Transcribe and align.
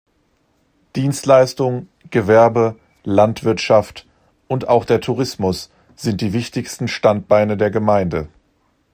Dienstleistung, 0.95 1.87
Gewerbe, 2.09 2.75
Landwirtschaft 3.03 4.07
und 4.47 4.67
auch 4.67 4.83
der 4.83 4.99
Tourismus 4.99 5.69
sind 5.95 6.21
die 6.21 6.33
wichtigsten 6.33 6.87
Standbeine 6.87 7.55
der 7.55 7.69
Gemeinde. 7.69 8.27